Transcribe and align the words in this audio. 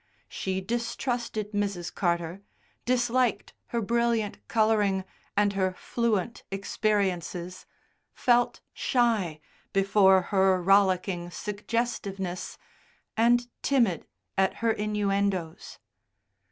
She 0.27 0.61
distrusted 0.61 1.51
Mrs. 1.51 1.93
Carter, 1.93 2.41
disliked 2.85 3.53
her 3.67 3.83
brilliant 3.83 4.39
colouring 4.47 5.05
and 5.37 5.53
her 5.53 5.75
fluent 5.75 6.41
experiences, 6.49 7.67
felt 8.11 8.61
shy 8.73 9.39
before 9.73 10.23
her 10.33 10.59
rollicking 10.59 11.29
suggestiveness, 11.29 12.57
and 13.15 13.47
timid 13.61 14.07
at 14.39 14.55
her 14.55 14.71
innuendoes. 14.71 15.77